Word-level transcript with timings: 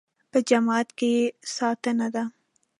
په 0.31 0.39
جماعت 0.49 0.89
کې 0.97 1.09
یې 1.15 1.25
ستانه 1.53 2.07
ده. 2.15 2.23